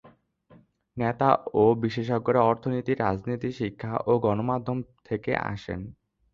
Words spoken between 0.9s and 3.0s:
নেতা ও বিশেষজ্ঞরা অর্থনীতি,